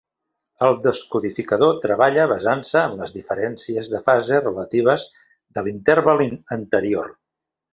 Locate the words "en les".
2.85-3.13